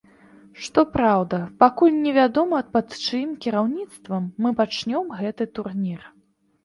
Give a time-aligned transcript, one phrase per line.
[0.67, 6.01] Што праўда, пакуль не вядома пад чыім кіраўніцтвам мы пачнём гэты турнір.